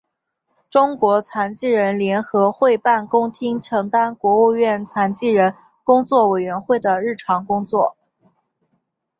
[0.67, 7.95] 中国残疾人联合会办公厅承担国务院残疾人工作委员会的日常工作。